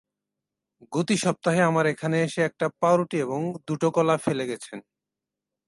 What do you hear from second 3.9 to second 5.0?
কলা ফেলে গেছেন।